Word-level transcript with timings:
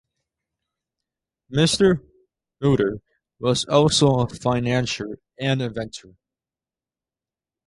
Mr. 1.53 2.03
Reuter 2.59 3.01
was 3.39 3.65
also 3.65 4.21
a 4.21 4.27
financier 4.27 5.19
and 5.39 5.61
inventor. 5.61 6.15